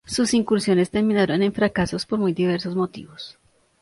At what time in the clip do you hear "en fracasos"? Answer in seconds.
1.43-2.07